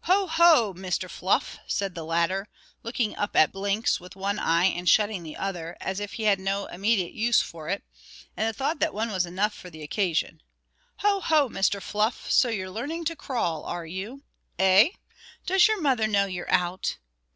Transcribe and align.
"Ho! 0.00 0.26
ho! 0.26 0.74
Mr. 0.74 1.08
Fluff," 1.08 1.58
said 1.68 1.94
the 1.94 2.02
latter, 2.02 2.48
looking 2.82 3.14
up 3.14 3.36
at 3.36 3.52
Blinks 3.52 4.00
with 4.00 4.16
one 4.16 4.36
eye 4.36 4.64
and 4.64 4.88
shutting 4.88 5.22
the 5.22 5.36
other, 5.36 5.76
as 5.80 6.00
if 6.00 6.14
he 6.14 6.24
had 6.24 6.40
no 6.40 6.66
immediate 6.66 7.12
use 7.12 7.40
for 7.40 7.68
it, 7.68 7.84
and 8.36 8.56
thought 8.56 8.80
that 8.80 8.92
one 8.92 9.12
was 9.12 9.26
enough 9.26 9.54
for 9.54 9.70
the 9.70 9.84
occasion. 9.84 10.42
"Ho! 11.02 11.20
ho, 11.20 11.48
Mr. 11.48 11.80
Fluff; 11.80 12.28
so 12.28 12.48
you're 12.48 12.68
learning 12.68 13.04
to 13.04 13.14
crawl, 13.14 13.62
are 13.64 13.86
you? 13.86 14.24
Eh? 14.58 14.88
Does 15.46 15.68
your 15.68 15.80
mother 15.80 16.08
know 16.08 16.26
you're 16.26 16.52
out? 16.52 16.96